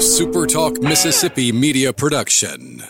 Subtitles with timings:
[0.00, 2.82] SuperTalk Mississippi media production.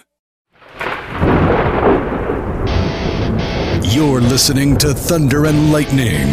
[3.83, 6.29] You're listening to Thunder and Lightning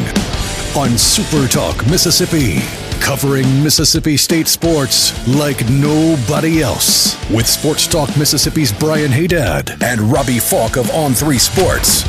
[0.78, 2.60] on SuperTalk Mississippi,
[3.04, 7.18] covering Mississippi State sports like nobody else.
[7.32, 12.06] With Sports Talk Mississippi's Brian Hadad and Robbie Faulk of On 3 Sports.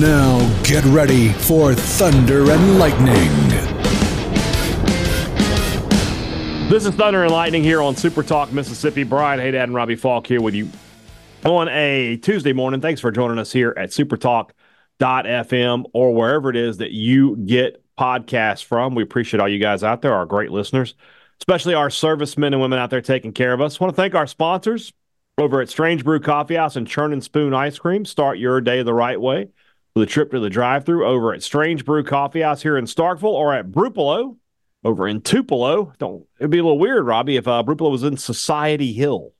[0.00, 3.51] Now get ready for Thunder and Lightning.
[6.72, 9.04] This is Thunder and Lightning here on Super Talk Mississippi.
[9.04, 10.70] Brian Hadad and Robbie Faulk here with you
[11.44, 12.80] on a Tuesday morning.
[12.80, 18.64] Thanks for joining us here at supertalk.fm or wherever it is that you get podcasts
[18.64, 18.94] from.
[18.94, 20.94] We appreciate all you guys out there, our great listeners,
[21.42, 23.78] especially our servicemen and women out there taking care of us.
[23.78, 24.94] want to thank our sponsors
[25.36, 28.06] over at Strange Brew Coffee House and Churn and Spoon Ice Cream.
[28.06, 29.50] Start your day the right way
[29.94, 32.86] with a trip to the drive through over at Strange Brew Coffee House here in
[32.86, 34.38] Starkville or at Brupolo
[34.84, 35.92] over in Tupelo.
[35.98, 39.32] Don't it'd be a little weird, Robbie, if uh, Brupolo was in Society Hill.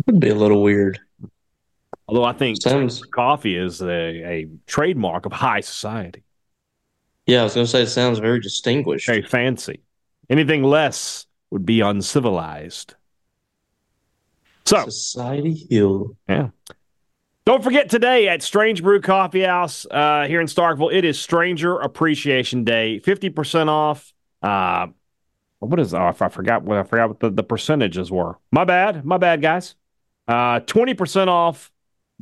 [0.00, 0.98] It would be a little weird.
[2.08, 6.22] Although I think Sounds- coffee is a, a trademark of high society,
[7.26, 9.06] Yeah, I was going to say it sounds very distinguished.
[9.06, 9.80] very fancy.
[10.30, 12.94] Anything less would be uncivilized.
[14.66, 16.16] So Society Hill.
[16.28, 16.48] Yeah.
[17.46, 21.78] Don't forget today at Strange Brew Coffee House uh, here in Starkville, it is Stranger
[21.78, 22.98] Appreciation Day.
[22.98, 24.12] 50% off.
[24.42, 24.88] Uh,
[25.60, 26.22] what is off?
[26.22, 28.40] I forgot what I forgot what the, the percentages were.
[28.50, 29.04] My bad.
[29.04, 29.76] My bad, guys.
[30.26, 31.70] Uh, 20% off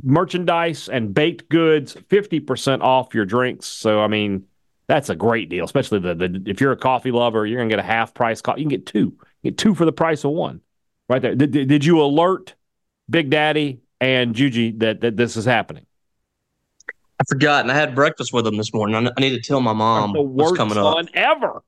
[0.03, 3.67] merchandise and baked goods, 50% off your drinks.
[3.67, 4.45] So, I mean,
[4.89, 7.73] that's a great deal, especially the, the if you're a coffee lover, you're going to
[7.73, 8.61] get a half price coffee.
[8.61, 9.17] You can get two.
[9.43, 10.61] You get two for the price of one
[11.09, 11.35] right there.
[11.35, 12.55] Did, did, did you alert
[13.09, 15.87] Big Daddy and Juji that, that this is happening?
[17.21, 18.97] I forgot, and I had breakfast with them this morning.
[19.07, 21.07] I, I need to tell my mom the what's coming up.
[21.15, 21.63] ever.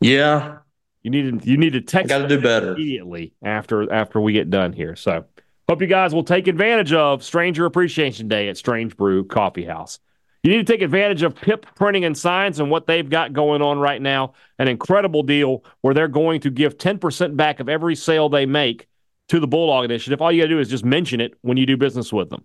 [0.00, 0.58] Yeah,
[1.02, 2.74] You need to you need to I text got to do better.
[2.74, 4.94] immediately after after we get done here.
[4.96, 5.24] So
[5.68, 9.98] hope you guys will take advantage of Stranger Appreciation Day at Strange Brew Coffee House.
[10.44, 13.60] You need to take advantage of Pip Printing and Signs and what they've got going
[13.60, 14.34] on right now.
[14.60, 18.86] An incredible deal where they're going to give 10% back of every sale they make
[19.28, 20.20] to the Bulldog Initiative.
[20.20, 22.44] All you got to do is just mention it when you do business with them.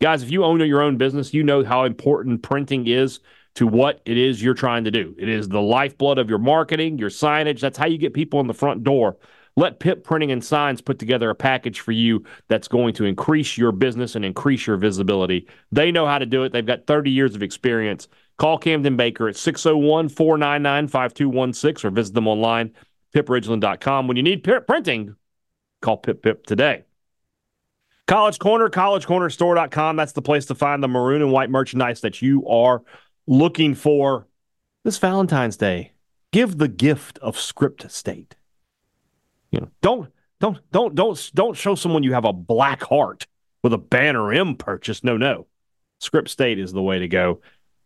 [0.00, 3.20] Guys, if you own your own business, you know how important printing is
[3.54, 5.14] to what it is you're trying to do.
[5.16, 7.60] It is the lifeblood of your marketing, your signage.
[7.60, 9.16] That's how you get people in the front door.
[9.56, 13.56] Let Pip Printing and Signs put together a package for you that's going to increase
[13.56, 15.46] your business and increase your visibility.
[15.70, 16.52] They know how to do it.
[16.52, 18.08] They've got 30 years of experience.
[18.36, 22.72] Call Camden Baker at 601 499 5216 or visit them online,
[23.14, 24.08] pipridgeland.com.
[24.08, 25.14] When you need printing,
[25.84, 26.84] call Pip Pip today.
[28.06, 29.96] College Corner, collegecornerstore.com.
[29.96, 32.82] That's the place to find the maroon and white merchandise that you are
[33.26, 34.26] looking for
[34.82, 35.92] this Valentine's Day.
[36.32, 38.36] Give the gift of script state.
[39.50, 43.26] You know, don't don't don't don't don't show someone you have a black heart
[43.62, 45.04] with a banner M purchase.
[45.04, 45.46] No, no.
[46.00, 47.40] Script state is the way to go.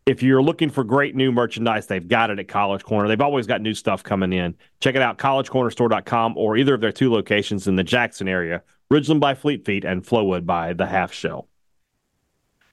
[0.08, 3.08] If you're looking for great new merchandise, they've got it at College Corner.
[3.08, 4.54] They've always got new stuff coming in.
[4.80, 9.20] Check it out, collegecornerstore.com or either of their two locations in the Jackson area, Ridgeland
[9.20, 11.46] by Fleet Feet and Flowwood by the Half Shell.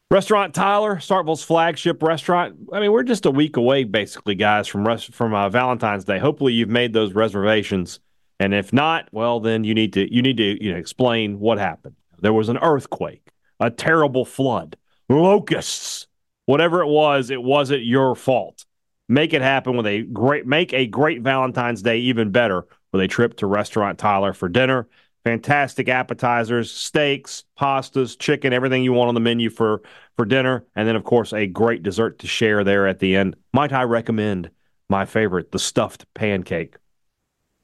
[0.09, 2.55] Restaurant Tyler, Starkville's flagship restaurant.
[2.71, 6.19] I mean, we're just a week away, basically, guys, from rest, from uh, Valentine's Day.
[6.19, 7.99] Hopefully, you've made those reservations,
[8.39, 11.57] and if not, well, then you need to you need to you know explain what
[11.57, 11.97] happened.
[12.17, 13.27] There was an earthquake,
[13.59, 14.77] a terrible flood,
[15.09, 16.07] locusts,
[16.45, 17.29] whatever it was.
[17.29, 18.65] It wasn't your fault.
[19.07, 23.07] Make it happen with a great make a great Valentine's Day even better with a
[23.07, 24.87] trip to Restaurant Tyler for dinner
[25.25, 29.81] fantastic appetizers, steaks, pastas, chicken, everything you want on the menu for
[30.15, 33.35] for dinner, and then of course a great dessert to share there at the end.
[33.51, 34.51] Might I recommend
[34.89, 36.75] my favorite, the stuffed pancake?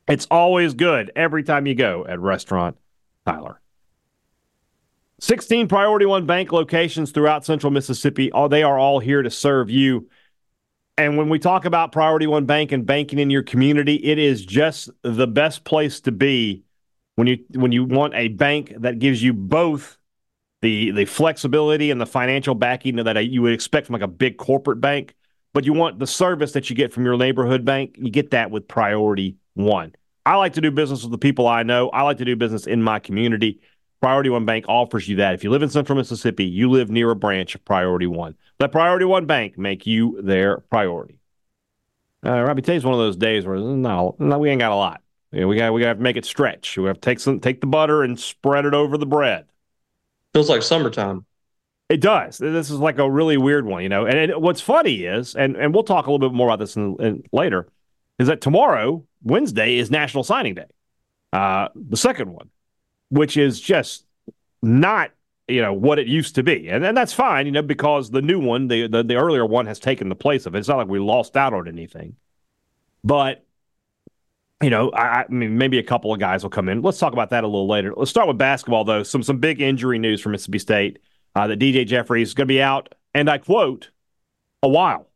[0.07, 2.77] It's always good every time you go at restaurant
[3.25, 3.60] Tyler.
[5.21, 8.31] 16 Priority One Bank locations throughout central Mississippi.
[8.31, 10.09] All they are all here to serve you.
[10.97, 14.43] And when we talk about Priority One Bank and banking in your community, it is
[14.43, 16.63] just the best place to be
[17.15, 19.97] when you when you want a bank that gives you both
[20.63, 24.37] the the flexibility and the financial backing that you would expect from like a big
[24.37, 25.13] corporate bank,
[25.53, 28.49] but you want the service that you get from your neighborhood bank, you get that
[28.49, 29.93] with Priority One.
[30.25, 31.89] I like to do business with the people I know.
[31.89, 33.59] I like to do business in my community.
[34.01, 35.35] Priority One Bank offers you that.
[35.35, 38.35] If you live in Central Mississippi, you live near a branch of Priority One.
[38.59, 41.19] Let Priority One Bank make you their priority.
[42.25, 45.01] Uh, Robbie, today's one of those days where no, no, we ain't got a lot.
[45.31, 46.77] Yeah, we got we got to make it stretch.
[46.77, 49.45] We have to take some take the butter and spread it over the bread.
[50.33, 51.25] Feels like summertime.
[51.89, 52.37] It does.
[52.37, 54.05] This is like a really weird one, you know.
[54.05, 56.75] And, and what's funny is, and and we'll talk a little bit more about this
[56.75, 57.67] in, in, later,
[58.17, 60.67] is that tomorrow, Wednesday, is National Signing Day,
[61.33, 62.49] uh, the second one,
[63.11, 64.05] which is just
[64.63, 65.11] not
[65.47, 68.21] you know what it used to be, and, and that's fine, you know, because the
[68.21, 70.59] new one, the, the the earlier one, has taken the place of it.
[70.59, 72.15] It's not like we lost out on anything,
[73.03, 73.45] but
[74.61, 76.81] you know, I, I, mean, maybe a couple of guys will come in.
[76.81, 77.93] Let's talk about that a little later.
[77.97, 79.03] Let's start with basketball, though.
[79.03, 80.99] Some some big injury news for Mississippi State.
[81.33, 83.89] Uh, that DJ Jeffries is going to be out, and I quote,
[84.61, 85.07] a while.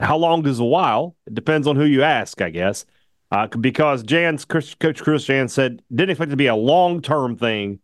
[0.00, 1.14] How long does a while?
[1.26, 2.84] It depends on who you ask, I guess.
[3.32, 7.36] Uh, because Jans Coach Chris Jans said didn't expect it to be a long term
[7.36, 7.80] thing,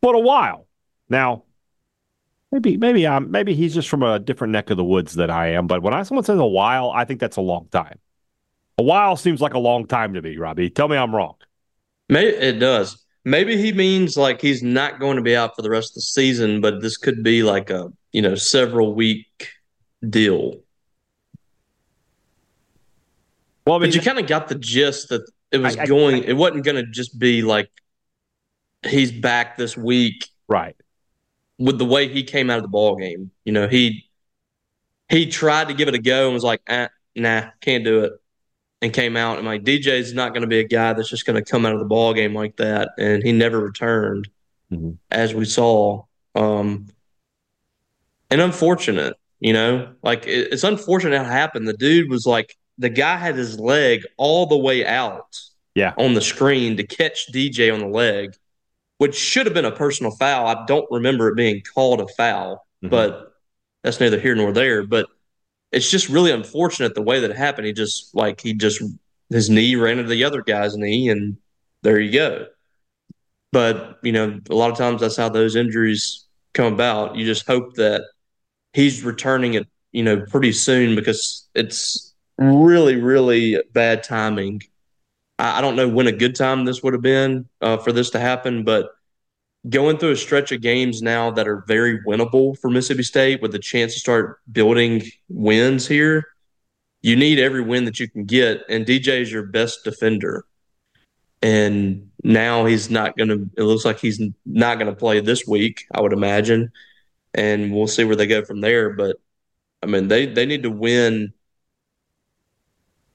[0.00, 0.66] but a while.
[1.08, 1.44] Now,
[2.52, 5.48] maybe maybe I'm maybe he's just from a different neck of the woods than I
[5.48, 5.66] am.
[5.66, 7.98] But when I, someone says a while, I think that's a long time.
[8.78, 10.70] A while seems like a long time to me, Robbie.
[10.70, 11.36] Tell me I'm wrong.
[12.08, 13.04] Maybe it does.
[13.24, 16.00] Maybe he means like he's not going to be out for the rest of the
[16.02, 19.48] season, but this could be like a you know several week
[20.08, 20.60] deal.
[23.66, 26.24] Well, but you kind of got the gist that it was I, going.
[26.24, 27.70] I, it wasn't going to just be like
[28.86, 30.76] he's back this week, right?
[31.58, 34.08] With the way he came out of the ball game, you know, he
[35.08, 38.12] he tried to give it a go and was like, ah, "Nah, can't do it."
[38.82, 39.38] and came out.
[39.38, 41.74] And like DJ's not going to be a guy that's just going to come out
[41.74, 42.90] of the ball game like that.
[42.98, 44.28] And he never returned,
[44.72, 44.92] mm-hmm.
[45.10, 46.04] as we saw.
[46.34, 46.86] Um,
[48.30, 51.68] and unfortunate, you know, like it, it's unfortunate how it happened.
[51.68, 55.38] The dude was like the guy had his leg all the way out,
[55.74, 58.34] yeah, on the screen to catch DJ on the leg,
[58.98, 60.46] which should have been a personal foul.
[60.46, 62.90] I don't remember it being called a foul, mm-hmm.
[62.90, 63.34] but
[63.84, 64.82] that's neither here nor there.
[64.82, 65.06] But
[65.70, 67.66] it's just really unfortunate the way that it happened.
[67.66, 68.82] He just like he just
[69.28, 71.36] his knee ran into the other guy's knee, and
[71.82, 72.46] there you go.
[73.52, 77.16] But you know, a lot of times that's how those injuries come about.
[77.16, 78.04] You just hope that
[78.72, 82.09] he's returning it, you know, pretty soon because it's
[82.40, 84.62] really, really bad timing.
[85.38, 88.10] I, I don't know when a good time this would have been uh, for this
[88.10, 88.90] to happen, but
[89.68, 93.52] going through a stretch of games now that are very winnable for Mississippi State with
[93.52, 96.26] the chance to start building wins here.
[97.02, 100.44] You need every win that you can get, and DJ is your best defender.
[101.42, 105.46] And now he's not going to, it looks like he's not going to play this
[105.46, 106.70] week, I would imagine.
[107.32, 108.90] And we'll see where they go from there.
[108.90, 109.16] But
[109.82, 111.32] I mean, they, they need to win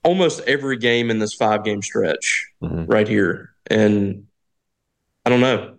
[0.06, 2.86] almost every game in this five game stretch mm-hmm.
[2.86, 3.54] right here.
[3.69, 4.28] And
[5.25, 5.75] I don't know.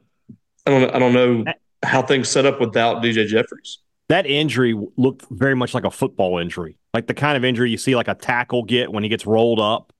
[0.66, 1.44] I don't I don't know
[1.82, 3.78] how things set up without DJ Jeffries.
[4.08, 7.78] That injury looked very much like a football injury, like the kind of injury you
[7.78, 9.92] see like a tackle get when he gets rolled up.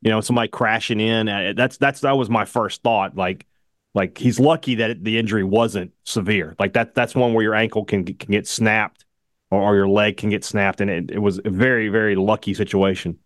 [0.00, 1.28] You know, somebody crashing in.
[1.28, 3.16] Uh, that's that's that was my first thought.
[3.16, 3.46] Like,
[3.94, 6.56] like he's lucky that the injury wasn't severe.
[6.58, 9.04] Like that that's one where your ankle can can get snapped
[9.50, 12.54] or, or your leg can get snapped, and it, it was a very very lucky
[12.54, 13.18] situation.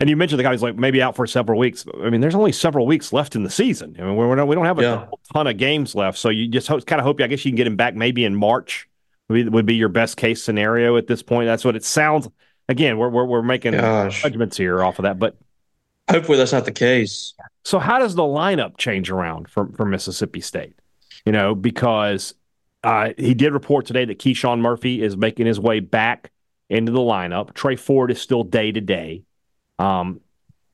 [0.00, 1.84] And you mentioned the guy who's like maybe out for several weeks.
[2.02, 3.94] I mean, there's only several weeks left in the season.
[3.98, 5.06] I mean, we're, not, we don't have a yeah.
[5.34, 7.20] ton of games left, so you just kind of hope.
[7.20, 8.88] I guess you can get him back maybe in March.
[9.28, 11.46] Would be, would be your best case scenario at this point.
[11.46, 12.28] That's what it sounds.
[12.68, 14.22] Again, we're we're, we're making Gosh.
[14.22, 15.36] judgments here off of that, but
[16.10, 17.34] hopefully that's not the case.
[17.64, 20.74] So, how does the lineup change around for for Mississippi State?
[21.26, 22.34] You know, because
[22.82, 26.30] uh, he did report today that KeShawn Murphy is making his way back
[26.70, 27.52] into the lineup.
[27.52, 29.22] Trey Fort is still day to day.
[29.80, 30.20] Um,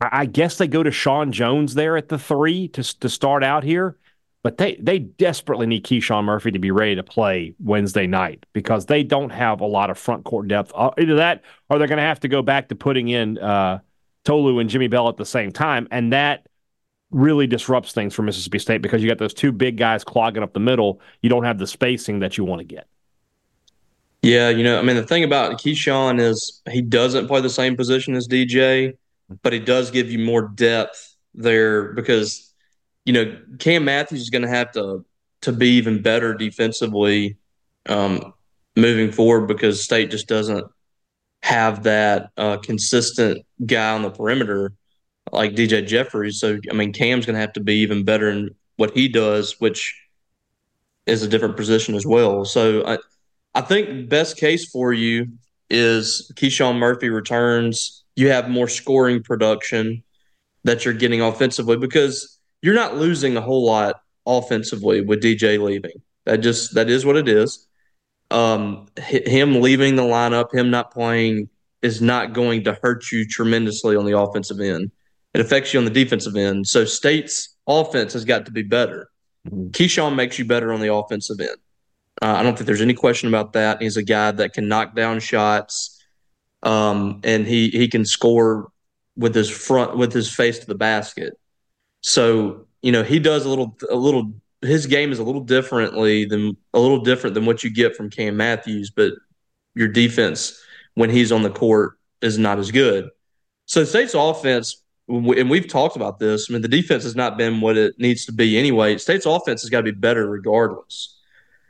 [0.00, 3.64] I guess they go to Shawn Jones there at the three to to start out
[3.64, 3.96] here,
[4.42, 8.86] but they they desperately need KeShawn Murphy to be ready to play Wednesday night because
[8.86, 10.72] they don't have a lot of front court depth.
[10.74, 13.78] Uh, either that, or they're going to have to go back to putting in uh,
[14.24, 16.46] Tolu and Jimmy Bell at the same time, and that
[17.10, 20.52] really disrupts things for Mississippi State because you got those two big guys clogging up
[20.52, 21.00] the middle.
[21.22, 22.86] You don't have the spacing that you want to get.
[24.22, 27.76] Yeah, you know, I mean, the thing about KeShawn is he doesn't play the same
[27.76, 28.96] position as DJ,
[29.42, 32.52] but it does give you more depth there because,
[33.04, 35.04] you know, Cam Matthews is going to have to
[35.42, 37.36] to be even better defensively
[37.88, 38.32] um,
[38.74, 40.66] moving forward because State just doesn't
[41.42, 44.72] have that uh, consistent guy on the perimeter
[45.32, 46.40] like DJ Jeffries.
[46.40, 49.60] So, I mean, Cam's going to have to be even better in what he does,
[49.60, 49.94] which
[51.06, 52.44] is a different position as well.
[52.44, 52.98] So, I,
[53.54, 55.28] I think best case for you
[55.70, 58.04] is KeShawn Murphy returns.
[58.16, 60.02] You have more scoring production
[60.64, 66.02] that you're getting offensively because you're not losing a whole lot offensively with DJ leaving.
[66.24, 67.66] That just that is what it is.
[68.30, 71.48] Um, him leaving the lineup, him not playing,
[71.82, 74.90] is not going to hurt you tremendously on the offensive end.
[75.34, 76.66] It affects you on the defensive end.
[76.66, 79.08] So State's offense has got to be better.
[79.48, 79.68] Mm-hmm.
[79.68, 81.58] KeShawn makes you better on the offensive end.
[82.22, 83.82] Uh, I don't think there's any question about that.
[83.82, 85.95] He's a guy that can knock down shots.
[86.66, 88.70] Um, and he he can score
[89.16, 91.38] with his front with his face to the basket.
[92.00, 96.24] So you know he does a little a little his game is a little differently
[96.24, 99.12] than a little different than what you get from Cam Matthews, but
[99.74, 100.60] your defense
[100.94, 103.10] when he's on the court is not as good.
[103.66, 106.48] So State's offense, and we've talked about this.
[106.48, 108.96] I mean, the defense has not been what it needs to be anyway.
[108.98, 111.15] State's offense has got to be better regardless.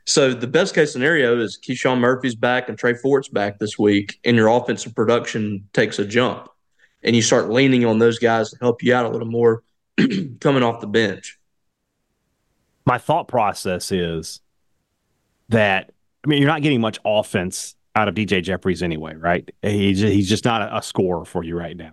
[0.06, 4.20] So the best case scenario is KeShawn Murphy's back and Trey Fort's back this week,
[4.25, 6.48] and your offensive production takes a jump,
[7.02, 9.64] and you start leaning on those guys to help you out a little more
[10.40, 11.40] coming off the bench.
[12.84, 14.40] My thought process is
[15.48, 15.90] that
[16.25, 19.50] I mean you're not getting much offense out of DJ Jeffries anyway, right?
[19.60, 21.92] He's just not a, a scorer for you right now.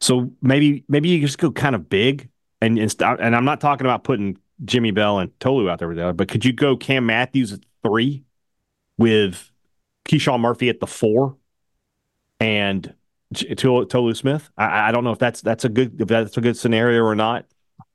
[0.00, 2.28] So maybe maybe you just go kind of big
[2.60, 5.96] and and, and I'm not talking about putting Jimmy Bell and Tolu out there with
[5.96, 8.24] the other, but could you go Cam Matthews at three
[8.98, 9.50] with
[10.08, 11.36] KeShawn Murphy at the four
[12.40, 12.94] and
[13.34, 14.50] Tolu Smith?
[14.56, 17.14] I, I, don't know if that's that's a good if that's a good scenario or
[17.14, 17.46] not.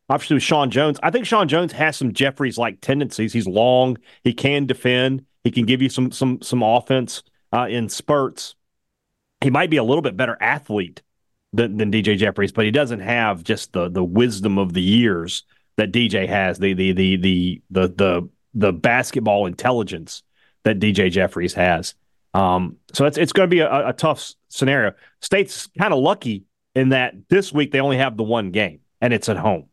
[0.09, 3.33] Obviously, with Shawn Jones, I think Shawn Jones has some Jeffries like tendencies.
[3.33, 7.89] He's long, he can defend, he can give you some some some offense uh, in
[7.89, 8.55] spurts.
[9.41, 11.01] He might be a little bit better athlete
[11.53, 15.43] than, than DJ Jeffries, but he doesn't have just the the wisdom of the years
[15.77, 20.23] that DJ has, the the the the the the, the basketball intelligence
[20.63, 21.95] that DJ Jeffries has.
[22.33, 24.93] Um, so it's it's going to be a, a tough scenario.
[25.21, 29.13] State's kind of lucky in that this week they only have the one game and
[29.13, 29.67] it's at home.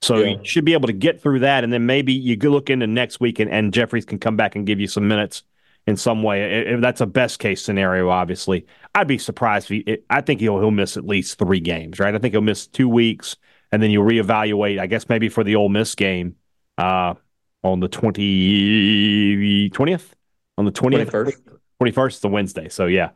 [0.00, 0.30] So yeah.
[0.30, 3.18] you should be able to get through that, and then maybe you look into next
[3.20, 5.42] week, and, and Jeffries can come back and give you some minutes
[5.88, 6.66] in some way.
[6.68, 9.98] If that's a best case scenario, obviously, I'd be surprised if he.
[10.08, 12.14] I think he'll he'll miss at least three games, right?
[12.14, 13.36] I think he'll miss two weeks,
[13.72, 14.78] and then you'll reevaluate.
[14.78, 16.36] I guess maybe for the Ole Miss game
[16.76, 17.14] uh,
[17.62, 20.14] on the 20, 20th?
[20.58, 22.68] on the twentieth, twenty first, the Wednesday.
[22.68, 23.10] So yeah,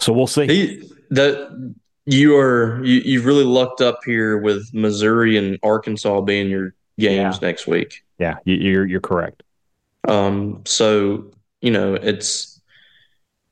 [0.00, 0.46] so we'll see.
[0.46, 1.74] He, that
[2.06, 7.38] you are you, you've really lucked up here with Missouri and Arkansas being your games
[7.40, 7.46] yeah.
[7.46, 8.02] next week.
[8.18, 9.42] Yeah, you're you're correct.
[10.08, 12.53] Um, so you know it's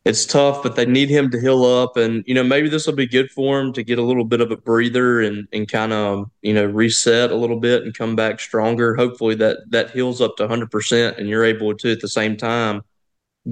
[0.04, 1.96] it's tough, but they need him to heal up.
[1.96, 4.40] And, you know, maybe this will be good for him to get a little bit
[4.40, 8.16] of a breather and, and kind of, you know, reset a little bit and come
[8.16, 8.96] back stronger.
[8.96, 12.82] Hopefully that, that heals up to 100% and you're able to, at the same time,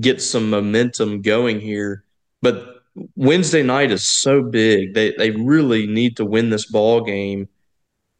[0.00, 2.04] get some momentum going here.
[2.42, 2.82] But
[3.14, 4.94] Wednesday night is so big.
[4.94, 7.48] They, they really need to win this ball game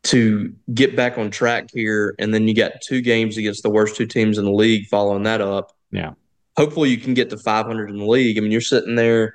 [0.04, 2.14] to get back on track here.
[2.20, 5.24] And then you got two games against the worst two teams in the league following
[5.24, 5.72] that up.
[5.90, 6.12] Yeah
[6.60, 8.36] hopefully you can get to 500 in the league.
[8.36, 9.34] I mean, you're sitting there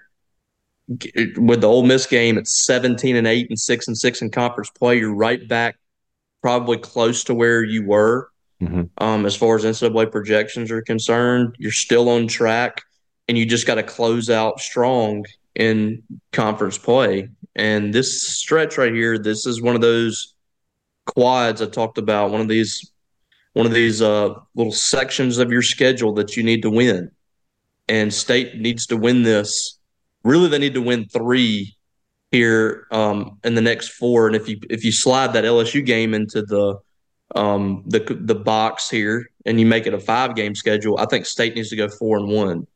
[0.87, 4.69] with the Ole Miss game at 17 and 8 and 6 and 6 in conference
[4.69, 4.99] play.
[4.99, 5.77] You're right back
[6.43, 8.29] probably close to where you were
[8.61, 8.83] mm-hmm.
[8.99, 11.55] um, as far as NCAA projections are concerned.
[11.57, 12.83] You're still on track,
[13.27, 17.29] and you just got to close out strong in conference play.
[17.55, 20.35] And this stretch right here, this is one of those
[21.07, 22.91] quads I talked about, one of these
[23.53, 27.09] one of these uh, little sections of your schedule that you need to win.
[27.87, 29.77] And state needs to win this.
[30.23, 31.75] Really, they need to win three
[32.31, 34.27] here um, in the next four.
[34.27, 36.79] And if you if you slide that LSU game into the
[37.35, 41.25] um, the the box here and you make it a five game schedule, I think
[41.25, 42.67] state needs to go four and one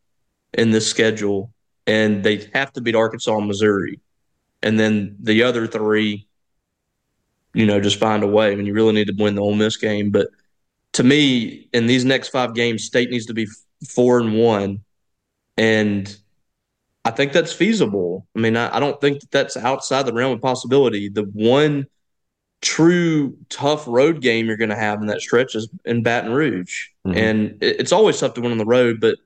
[0.53, 1.51] in this schedule,
[1.87, 3.99] and they have to beat Arkansas and Missouri,
[4.61, 6.27] and then the other three,
[7.53, 8.51] you know, just find a way.
[8.51, 10.27] I mean, you really need to win the Ole Miss game, but
[10.93, 13.47] to me, in these next five games, State needs to be
[13.87, 14.83] four and one,
[15.59, 16.17] and
[17.03, 18.25] I think that's feasible.
[18.35, 21.09] I mean, I, I don't think that that's outside the realm of possibility.
[21.09, 21.85] The one
[22.61, 26.87] true tough road game you're going to have in that stretch is in Baton Rouge,
[27.05, 27.17] mm-hmm.
[27.17, 29.17] and it, it's always tough to win on the road, but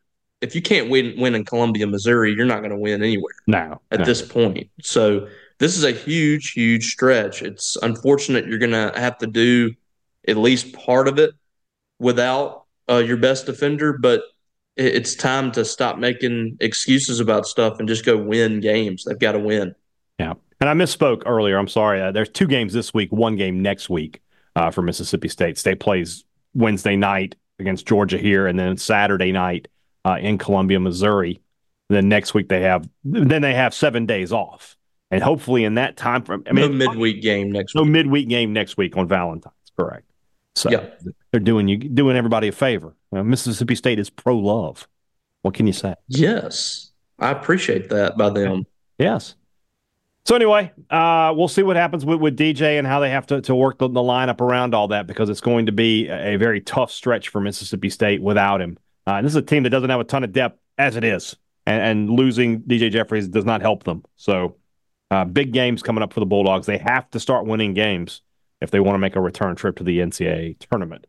[0.41, 3.35] if you can't win win in Columbia, Missouri, you're not going to win anywhere.
[3.47, 4.05] No, at no.
[4.05, 4.69] this point.
[4.81, 5.27] So
[5.59, 7.41] this is a huge, huge stretch.
[7.43, 9.73] It's unfortunate you're going to have to do
[10.27, 11.31] at least part of it
[11.99, 14.23] without uh, your best defender, but
[14.75, 19.03] it's time to stop making excuses about stuff and just go win games.
[19.03, 19.75] They've got to win.
[20.19, 20.33] Yeah.
[20.59, 21.57] And I misspoke earlier.
[21.57, 22.01] I'm sorry.
[22.01, 24.21] Uh, there's two games this week, one game next week
[24.55, 25.57] uh, for Mississippi State.
[25.57, 29.67] State plays Wednesday night against Georgia here, and then Saturday night
[30.05, 31.39] uh, in Columbia, Missouri.
[31.89, 34.77] And then next week they have then they have seven days off,
[35.11, 37.75] and hopefully in that time frame, I mean, no midweek game next.
[37.75, 37.91] No week.
[37.91, 39.53] midweek game next week on Valentine's.
[39.77, 40.05] Correct.
[40.55, 40.85] So yeah.
[41.31, 42.95] they're doing you doing everybody a favor.
[43.13, 44.87] Uh, Mississippi State is pro love.
[45.41, 45.95] What can you say?
[46.07, 48.65] Yes, I appreciate that by them.
[48.97, 49.35] Yes.
[50.25, 53.41] So anyway, uh, we'll see what happens with, with DJ and how they have to,
[53.41, 56.37] to work the, the lineup around all that because it's going to be a, a
[56.37, 58.77] very tough stretch for Mississippi State without him.
[59.05, 61.03] Uh, and this is a team that doesn't have a ton of depth as it
[61.03, 61.35] is.
[61.65, 64.03] and, and losing DJ Jeffries does not help them.
[64.15, 64.55] So,
[65.11, 66.65] uh, big games coming up for the Bulldogs.
[66.65, 68.21] They have to start winning games
[68.61, 71.05] if they want to make a return trip to the NCAA tournament.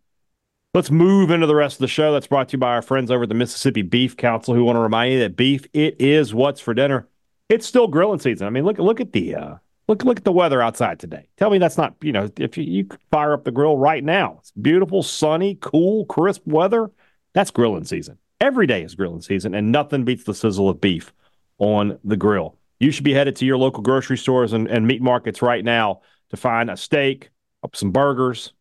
[0.75, 2.13] Let's move into the rest of the show.
[2.13, 4.75] That's brought to you by our friends over at the Mississippi Beef Council, who want
[4.75, 7.07] to remind you that beef it is what's for dinner.
[7.49, 8.49] It's still grilling season.
[8.49, 9.55] I mean, look look at the uh,
[9.87, 11.29] look look at the weather outside today.
[11.37, 14.39] Tell me that's not you know if you, you fire up the grill right now,
[14.41, 16.91] it's beautiful, sunny, cool, crisp weather.
[17.35, 18.19] That's grilling season.
[18.41, 21.13] Every day is grilling season, and nothing beats the sizzle of beef
[21.59, 22.59] on the grill.
[22.81, 26.01] You should be headed to your local grocery stores and, and meat markets right now
[26.31, 27.31] to find a steak,
[27.73, 28.53] some burgers,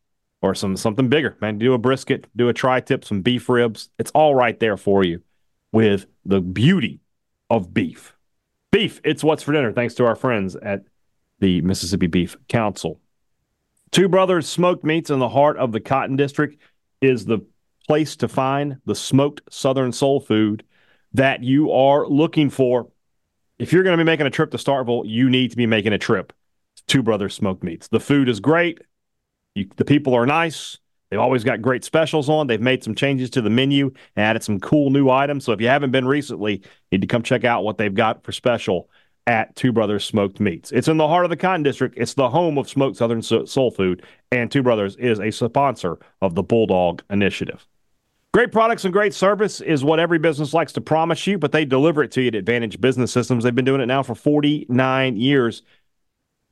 [0.44, 1.36] or some something bigger.
[1.40, 3.88] Man, do a brisket, do a tri-tip, some beef ribs.
[3.98, 5.22] It's all right there for you
[5.72, 7.00] with the beauty
[7.48, 8.14] of beef.
[8.70, 9.72] Beef, it's what's for dinner.
[9.72, 10.82] Thanks to our friends at
[11.38, 13.00] the Mississippi Beef Council.
[13.90, 16.60] Two Brothers Smoked Meats in the heart of the Cotton District
[17.00, 17.38] is the
[17.86, 20.62] place to find the smoked Southern soul food
[21.14, 22.88] that you are looking for.
[23.58, 25.92] If you're going to be making a trip to Starkville, you need to be making
[25.92, 26.32] a trip
[26.76, 27.88] to Two Brothers Smoked Meats.
[27.88, 28.80] The food is great.
[29.54, 30.78] You, the people are nice.
[31.10, 32.46] They've always got great specials on.
[32.46, 35.44] They've made some changes to the menu and added some cool new items.
[35.44, 38.24] So if you haven't been recently, you need to come check out what they've got
[38.24, 38.88] for special
[39.26, 40.72] at Two Brothers Smoked Meats.
[40.72, 41.94] It's in the heart of the Cotton District.
[41.96, 46.34] It's the home of smoked Southern soul food, and Two Brothers is a sponsor of
[46.34, 47.66] the Bulldog Initiative.
[48.32, 51.64] Great products and great service is what every business likes to promise you, but they
[51.64, 53.44] deliver it to you at Advantage Business Systems.
[53.44, 55.62] They've been doing it now for 49 years.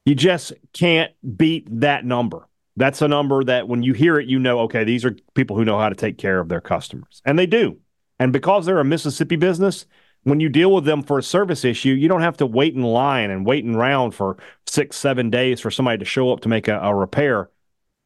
[0.07, 2.47] You just can't beat that number.
[2.77, 5.65] That's a number that when you hear it, you know, okay, these are people who
[5.65, 7.21] know how to take care of their customers.
[7.25, 7.79] And they do.
[8.19, 9.87] And because they're a Mississippi business,
[10.23, 12.83] when you deal with them for a service issue, you don't have to wait in
[12.83, 14.37] line and wait around for
[14.67, 17.51] six, seven days for somebody to show up to make a, a repair.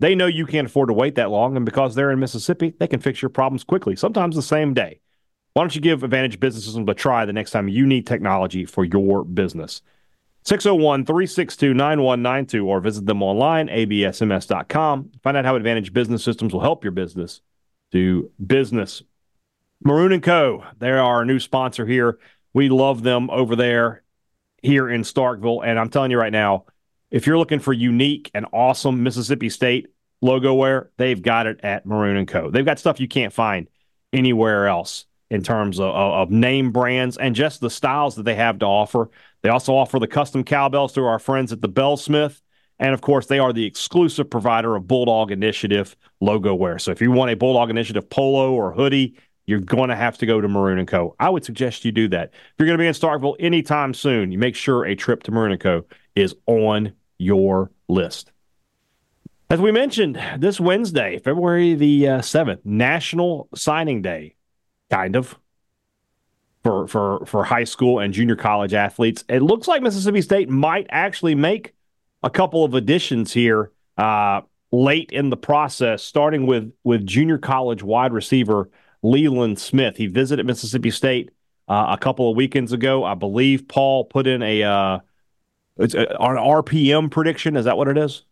[0.01, 1.57] They know you can't afford to wait that long.
[1.57, 5.01] And because they're in Mississippi, they can fix your problems quickly, sometimes the same day.
[5.53, 8.67] Why don't you give Advantage Business Systems a try the next time you need technology
[8.67, 9.81] for your business?
[10.47, 15.11] 601 362 9192 or visit them online, absms.com.
[15.21, 17.41] Find out how Advantage Business Systems will help your business
[17.91, 19.03] do business.
[19.83, 22.21] Maroon and Co., they're our new sponsor here.
[22.55, 24.05] We love them over there
[24.63, 25.67] here in Starkville.
[25.67, 26.67] And I'm telling you right now,
[27.11, 29.89] if you're looking for unique and awesome Mississippi State
[30.23, 32.53] logo wear, they've got it at Maroon and Co.
[32.53, 33.67] They've got stuff you can't find
[34.13, 38.59] anywhere else in terms of, of, name brands and just the styles that they have
[38.61, 39.11] to offer.
[39.43, 42.41] They also offer the custom cowbells through our friends at the Bellsmith.
[42.79, 46.79] And of course, they are the exclusive provider of Bulldog Initiative logo wear.
[46.79, 50.27] So if you want a Bulldog Initiative polo or hoodie, you're going to have to
[50.27, 51.15] go to Maroon & Co.
[51.19, 52.31] I would suggest you do that.
[52.33, 55.31] If you're going to be in Starkville anytime soon, you make sure a trip to
[55.31, 55.87] Maroon & Co.
[56.15, 58.33] is on your list.
[59.49, 64.36] As we mentioned, this Wednesday, February the uh, 7th, National Signing Day
[64.91, 65.39] kind of
[66.63, 69.25] for for for high school and junior college athletes.
[69.29, 71.75] It looks like Mississippi State might actually make
[72.23, 74.41] a couple of additions here uh,
[74.73, 78.69] late in the process, starting with with junior college wide receiver
[79.03, 79.97] Leland Smith.
[79.97, 81.31] He visited Mississippi State
[81.69, 83.05] uh, a couple of weekends ago.
[83.05, 84.99] I believe Paul put in a uh,
[85.79, 87.57] it's a, an RPM prediction.
[87.57, 88.25] Is that what it is?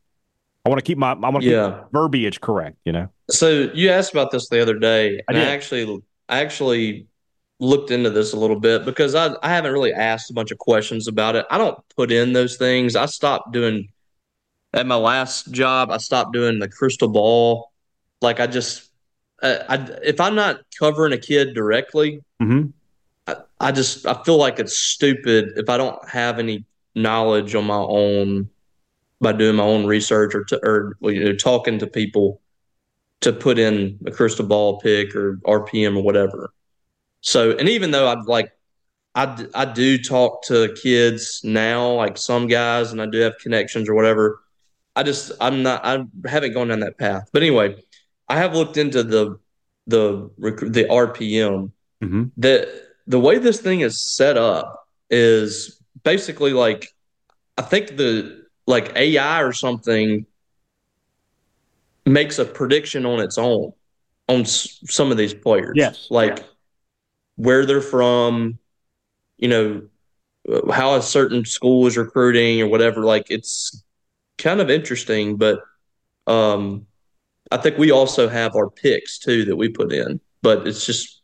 [0.64, 1.80] I want to keep my I want to yeah.
[1.82, 2.78] keep verbiage correct.
[2.84, 3.08] You know.
[3.30, 7.06] So you asked about this the other day, and I, I actually I actually
[7.60, 10.58] looked into this a little bit because I, I haven't really asked a bunch of
[10.58, 11.46] questions about it.
[11.50, 12.96] I don't put in those things.
[12.96, 13.88] I stopped doing
[14.72, 15.90] at my last job.
[15.90, 17.70] I stopped doing the crystal ball.
[18.20, 18.90] Like I just,
[19.42, 22.68] I, I if I'm not covering a kid directly, mm-hmm.
[23.26, 27.64] I, I just I feel like it's stupid if I don't have any knowledge on
[27.64, 28.48] my own
[29.20, 32.40] by doing my own research or to, or you know talking to people
[33.24, 36.52] to put in a crystal ball pick or RPM or whatever.
[37.22, 38.52] So, and even though I'd like,
[39.14, 43.88] I, I do talk to kids now, like some guys, and I do have connections
[43.88, 44.40] or whatever.
[44.94, 47.30] I just, I'm not, I haven't gone down that path.
[47.32, 47.76] But anyway,
[48.28, 49.38] I have looked into the,
[49.86, 51.72] the, the RPM.
[52.02, 52.24] Mm-hmm.
[52.36, 56.88] The, the way this thing is set up is basically like,
[57.56, 60.26] I think the, like AI or something
[62.06, 63.72] makes a prediction on its own
[64.28, 65.74] on s- some of these players.
[65.74, 66.08] Yes.
[66.10, 66.44] Like yeah.
[67.36, 68.58] where they're from,
[69.36, 69.82] you know,
[70.72, 73.02] how a certain school is recruiting or whatever.
[73.04, 73.82] Like it's
[74.38, 75.60] kind of interesting, but
[76.26, 76.86] um,
[77.50, 81.22] I think we also have our picks too that we put in, but it's just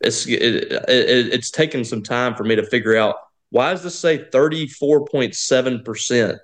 [0.00, 3.16] it's it, it, it's taken some time for me to figure out
[3.50, 6.38] why does this say 34.7 percent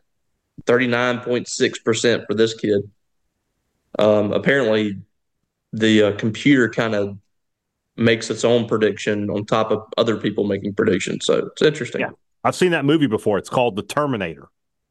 [0.64, 2.82] 39.6 percent for this kid
[3.98, 4.96] um, apparently
[5.72, 7.18] the uh, computer kind of
[7.96, 11.24] makes its own prediction on top of other people making predictions.
[11.24, 12.02] So it's interesting.
[12.02, 12.10] Yeah.
[12.44, 13.38] I've seen that movie before.
[13.38, 14.48] It's called The Terminator.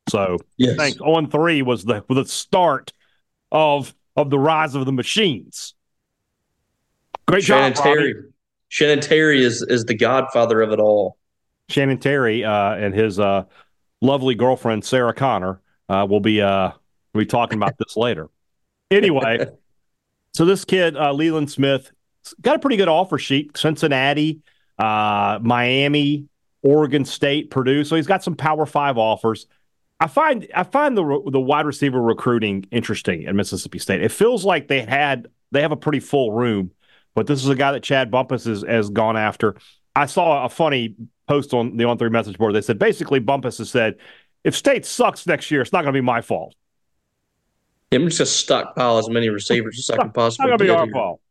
[0.09, 0.77] So yes.
[0.77, 2.93] I think on three was the the start
[3.51, 5.73] of of the rise of the machines.
[7.27, 8.13] Great Shannon job, Terry.
[8.13, 8.27] Robbie.
[8.69, 11.17] Shannon Terry is is the godfather of it all.
[11.69, 13.45] Shannon Terry uh, and his uh,
[14.01, 16.71] lovely girlfriend Sarah Connor uh, will be uh,
[17.13, 18.29] we'll be talking about this later.
[18.91, 19.45] Anyway,
[20.33, 21.91] so this kid uh, Leland Smith
[22.41, 24.41] got a pretty good offer sheet: Cincinnati,
[24.77, 26.27] uh, Miami,
[26.61, 27.83] Oregon State, Purdue.
[27.83, 29.47] So he's got some Power Five offers.
[29.99, 34.01] I find I find the the wide receiver recruiting interesting at Mississippi State.
[34.01, 36.71] It feels like they had they have a pretty full room,
[37.13, 39.55] but this is a guy that Chad Bumphis has, has gone after.
[39.95, 40.95] I saw a funny
[41.27, 42.53] post on the on three message board.
[42.53, 43.95] They said basically Bumphis has said,
[44.43, 46.55] if State sucks next year, it's not going to be my fault.
[47.91, 50.27] Yeah, I'm just to stockpile as many receivers as I can possibly.
[50.27, 50.93] It's not going to be our here.
[50.93, 51.21] fault.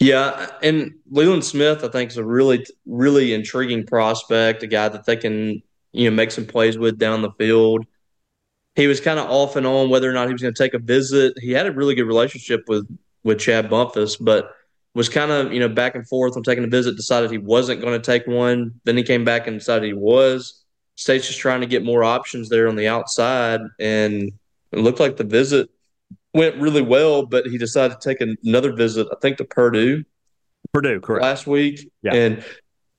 [0.00, 4.62] Yeah, and Leland Smith, I think, is a really, really intriguing prospect.
[4.62, 7.84] A guy that they can, you know, make some plays with down the field.
[8.76, 10.72] He was kind of off and on whether or not he was going to take
[10.72, 11.34] a visit.
[11.38, 12.88] He had a really good relationship with
[13.24, 14.54] with Chad Bumphis, but
[14.94, 16.96] was kind of you know back and forth on taking a visit.
[16.96, 18.80] Decided he wasn't going to take one.
[18.84, 20.62] Then he came back and decided he was.
[20.96, 24.32] State's just trying to get more options there on the outside, and
[24.72, 25.68] it looked like the visit
[26.34, 27.26] went really well.
[27.26, 30.04] But he decided to take another visit, I think, to Purdue.
[30.72, 31.22] Purdue, correct.
[31.22, 32.14] Last week, Yeah.
[32.14, 32.44] and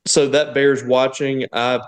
[0.06, 1.46] so that bears watching.
[1.54, 1.80] I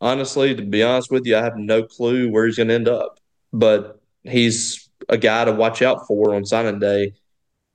[0.00, 2.88] honestly, to be honest with you, I have no clue where he's going to end
[2.88, 3.18] up,
[3.52, 7.14] but he's a guy to watch out for on signing day.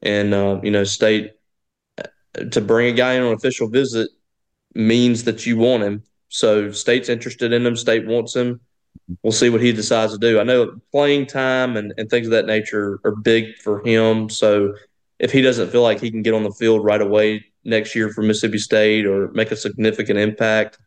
[0.02, 1.32] And uh, you know, state
[2.52, 4.10] to bring a guy in on official visit
[4.76, 6.04] means that you want him.
[6.30, 7.76] So state's interested in him.
[7.76, 8.60] State wants him.
[9.22, 10.40] We'll see what he decides to do.
[10.40, 14.30] I know playing time and, and things of that nature are big for him.
[14.30, 14.74] So
[15.20, 18.10] if he doesn't feel like he can get on the field right away next year
[18.10, 20.80] for Mississippi State or make a significant impact,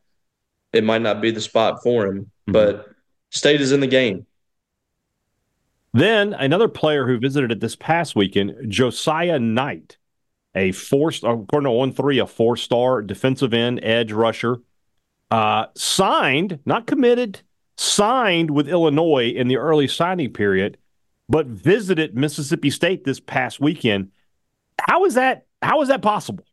[0.72, 2.30] it might not be the spot for him.
[2.48, 2.52] Mhm.
[2.52, 2.88] But
[3.30, 4.26] state is in the game.
[5.92, 9.96] Then another player who visited it this past weekend, Josiah Knight,
[10.54, 14.58] a four according to on three, a four star defensive end edge rusher,
[15.30, 17.40] uh, signed, not committed,
[17.76, 20.78] signed with Illinois in the early signing period,
[21.28, 24.10] but visited Mississippi State this past weekend.
[24.80, 25.46] How is that?
[25.62, 26.44] How is that possible?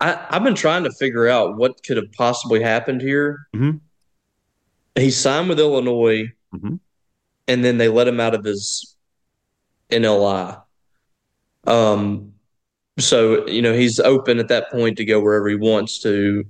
[0.00, 3.46] I, I've been trying to figure out what could have possibly happened here.
[3.54, 3.80] Mhm.
[4.96, 6.78] He signed with Illinois, Mhm.
[7.48, 8.96] and then they let him out of his
[9.90, 10.56] NLI.
[11.66, 12.32] Um,
[12.98, 16.44] so you know he's open at that point to go wherever he wants to.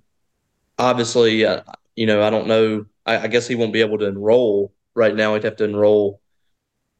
[0.79, 1.63] Obviously, uh,
[1.97, 2.85] you know I don't know.
[3.07, 5.35] I, I guess he won't be able to enroll right now.
[5.35, 6.21] He'd have to enroll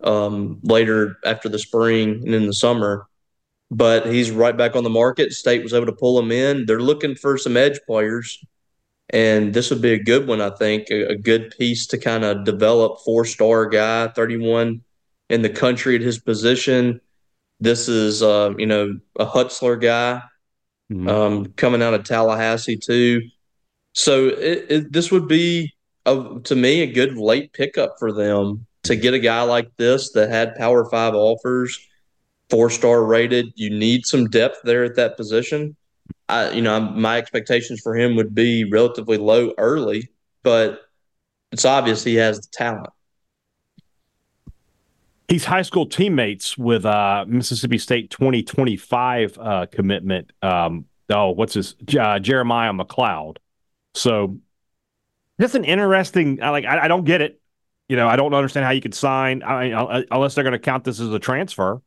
[0.03, 3.07] um, later after the spring and in the summer
[3.71, 5.33] but he's right back on the market.
[5.33, 6.65] State was able to pull him in.
[6.67, 8.39] They're looking for some edge players,
[9.11, 12.25] and this would be a good one, I think, a, a good piece to kind
[12.25, 13.01] of develop.
[13.05, 14.83] Four star guy, 31
[15.29, 17.01] in the country at his position.
[17.59, 20.23] This is, uh, you know, a Hutzler guy
[20.93, 21.09] Mhm.
[21.09, 23.23] um, coming out of Tallahassee, too.
[23.95, 25.74] So it, it, this would be,
[26.07, 30.13] a, to me, a good late pickup for them to get a guy like this
[30.13, 31.79] that had Power Five offers
[32.51, 33.53] four star rated.
[33.57, 35.77] You need some depth there at that position.
[36.29, 40.09] I, you know, my expectations for him would be relatively low early,
[40.43, 40.83] but
[41.53, 42.91] it's obvious he has the talent.
[45.29, 50.33] He's high school teammates with uh, Mississippi State 2025 uh, commitment.
[50.43, 53.39] Um, oh, what's his uh, Jeremiah McLeod.
[53.95, 54.39] So
[55.39, 56.43] that's an interesting.
[56.43, 56.65] I like.
[56.65, 57.41] I, I don't get it.
[57.89, 60.59] You know, I don't understand how you could sign I, I, unless they're going to
[60.59, 61.83] count this as a transfer,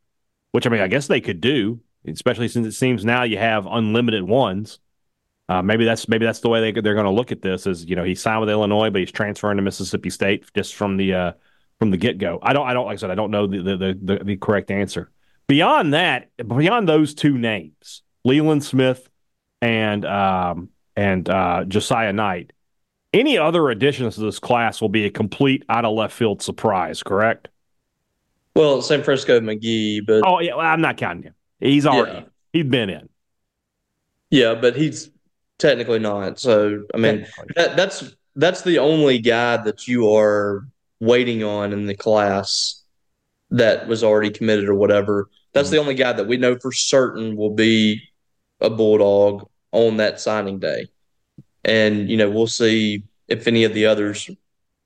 [0.51, 3.65] which I mean, I guess they could do, especially since it seems now you have
[3.65, 4.79] unlimited ones.
[5.49, 7.65] Uh, maybe that's maybe that's the way they they're going to look at this.
[7.67, 10.97] Is you know he signed with Illinois, but he's transferring to Mississippi State just from
[10.97, 11.31] the uh,
[11.79, 12.39] from the get go.
[12.41, 14.71] I don't I don't like I said I don't know the the, the the correct
[14.71, 15.09] answer.
[15.47, 19.09] Beyond that, beyond those two names, Leland Smith
[19.61, 22.51] and um, and uh, Josiah Knight,
[23.13, 27.03] any other additions to this class will be a complete out of left field surprise.
[27.03, 27.47] Correct?
[28.55, 31.35] Well, San Francisco McGee, but Oh yeah, well, I'm not counting him.
[31.59, 32.23] He's already Yeah.
[32.53, 33.09] he's been in.
[34.29, 35.09] yeah, but he's
[35.57, 36.39] technically not.
[36.39, 40.67] So I mean, that, that's that's the only guy that you are
[40.99, 42.83] waiting on in the class
[43.51, 45.29] that was already committed or whatever.
[45.53, 45.75] That's mm-hmm.
[45.75, 48.01] the only guy that we know for certain will be
[48.59, 50.87] a bulldog on that signing day.
[51.67, 54.29] And you know, we'll see if any of the others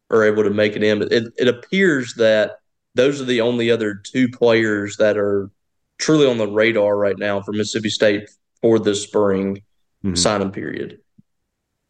[0.09, 0.99] are able to make it in.
[0.99, 2.57] But it, it appears that
[2.95, 5.49] those are the only other two players that are
[5.97, 8.29] truly on the radar right now for Mississippi State
[8.61, 9.61] for this spring
[10.03, 10.15] mm-hmm.
[10.15, 10.99] signing period.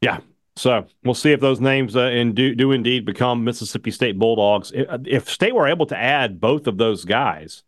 [0.01, 0.19] Yeah.
[0.57, 4.71] So we'll see if those names uh, in do, do indeed become Mississippi State Bulldogs.
[4.75, 7.63] If State were able to add both of those guys,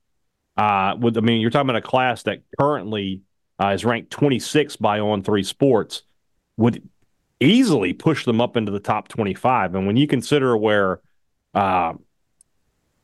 [0.57, 3.21] uh, with I mean, you're talking about a class that currently
[3.59, 6.03] uh, is ranked 26 by On Three Sports,
[6.57, 6.88] would
[7.43, 9.75] easily push them up into the top 25.
[9.75, 11.01] And when you consider where
[11.53, 11.93] uh,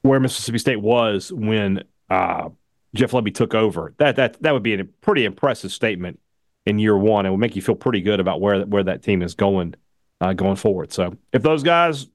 [0.02, 2.50] where Mississippi State was when uh,
[2.96, 3.94] Jeff Lebby took over.
[3.98, 6.20] That that that would be a pretty impressive statement
[6.66, 7.26] in year one.
[7.26, 9.76] It would make you feel pretty good about where where that team is going
[10.22, 10.92] uh, going forward.
[10.92, 12.08] So if those guys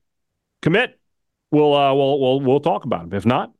[0.62, 0.98] commit,
[1.50, 3.16] we'll uh, we'll we'll we'll talk about them.
[3.16, 3.52] If not,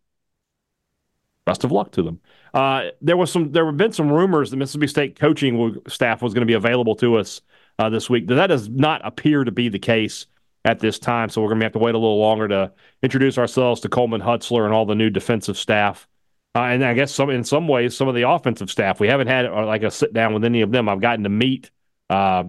[1.45, 2.21] best of luck to them.
[2.53, 6.35] Uh, there was some there have been some rumors that Mississippi State coaching staff was
[6.35, 7.43] going to be available to us
[7.79, 8.27] uh, this week.
[8.29, 10.27] That does not appear to be the case
[10.65, 11.29] at this time.
[11.29, 14.21] So we're going to have to wait a little longer to introduce ourselves to Coleman
[14.21, 16.09] Hutzler and all the new defensive staff.
[16.57, 19.01] Uh, and I guess some in some ways, some of the offensive staff.
[19.01, 20.89] We haven't had uh, like a sit down with any of them.
[20.89, 21.71] I've gotten to meet
[22.09, 22.45] uh,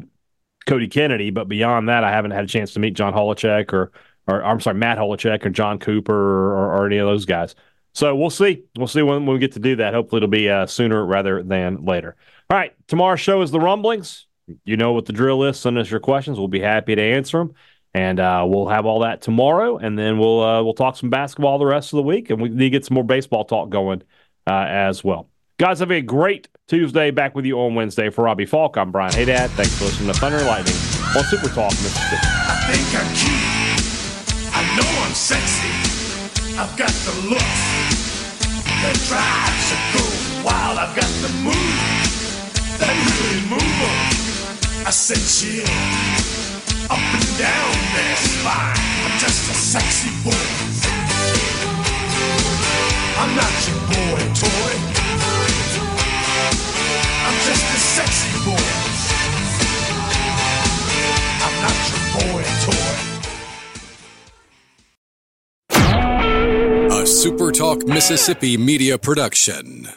[0.67, 3.91] Cody Kennedy, but beyond that, I haven't had a chance to meet John Holacek or,
[4.27, 7.55] or I'm sorry, Matt Holacek or John Cooper or, or, any of those guys.
[7.93, 8.63] So we'll see.
[8.77, 9.93] We'll see when, when we get to do that.
[9.93, 12.15] Hopefully, it'll be uh, sooner rather than later.
[12.49, 14.27] All right, tomorrow's show is the Rumblings.
[14.63, 15.59] You know what the drill is.
[15.59, 16.37] Send us your questions.
[16.37, 17.53] We'll be happy to answer them
[17.95, 21.57] and uh, we'll have all that tomorrow, and then we'll uh, we'll talk some basketball
[21.57, 24.03] the rest of the week, and we need to get some more baseball talk going
[24.45, 25.29] uh, as well.
[25.57, 27.09] Guys, have a great Tuesday.
[27.09, 28.75] Back with you on Wednesday for Robbie Faulk.
[28.75, 29.49] I'm Brian Hadad.
[29.51, 30.75] Thanks for listening to Thunder and Lightning
[31.15, 32.17] on Super Talk, Mississippi.
[32.19, 34.51] I think I'm cute.
[34.51, 35.71] I know I'm sexy.
[36.59, 40.03] I've got the look that drives a go
[40.43, 40.79] wild.
[40.79, 41.95] I've got the move
[42.75, 43.74] that really move
[44.87, 45.65] I said chill
[46.91, 48.77] up and down their spine.
[49.03, 50.45] I'm just a sexy boy.
[53.17, 54.73] I'm not your boy toy.
[57.25, 58.69] I'm just a sexy boy.
[61.45, 62.95] I'm not your boy toy.
[66.93, 69.89] A SuperTalk Mississippi media production.